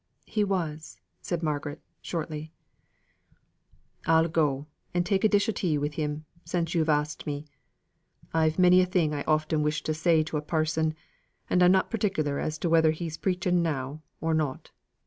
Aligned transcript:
"He 0.25 0.43
was," 0.43 0.99
said 1.21 1.43
Margaret, 1.43 1.79
shortly. 2.01 2.51
"I'll 4.07 4.27
go 4.29 4.65
and 4.95 5.05
take 5.05 5.23
a 5.23 5.29
dish 5.29 5.47
o' 5.47 5.51
tea 5.51 5.77
with 5.77 5.93
him, 5.93 6.25
since 6.43 6.73
yo've 6.73 6.89
asked 6.89 7.27
me. 7.27 7.45
I've 8.33 8.57
many 8.57 8.81
a 8.81 8.87
thing 8.87 9.13
I 9.13 9.21
often 9.27 9.61
wished 9.61 9.85
to 9.85 9.93
say 9.93 10.23
to 10.23 10.37
a 10.37 10.41
parson, 10.41 10.95
and 11.51 11.61
I'm 11.61 11.71
not 11.71 11.91
particular 11.91 12.39
as 12.39 12.57
to 12.65 12.67
whether 12.69 12.89
he's 12.89 13.15
preaching 13.15 13.61
now, 13.61 14.01
or 14.21 14.33
not." 14.33 14.71